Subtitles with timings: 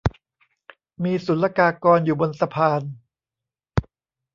[1.03, 2.81] มีศุลกากรอยู่บนสะพาน